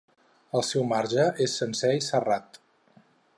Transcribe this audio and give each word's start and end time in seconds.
El 0.59 0.63
seu 0.69 0.85
marge 0.93 1.25
és 1.45 1.55
sencer 1.61 1.93
i 1.99 2.03
serrat. 2.07 2.59